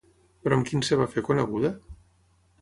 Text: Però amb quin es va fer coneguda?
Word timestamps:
Però 0.45 0.57
amb 0.59 0.69
quin 0.69 0.81
es 0.85 0.89
va 1.01 1.07
fer 1.17 1.25
coneguda? 1.29 1.71